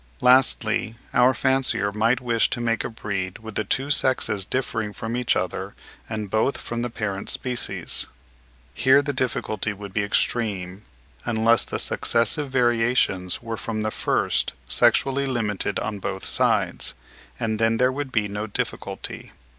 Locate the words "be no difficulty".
18.11-19.33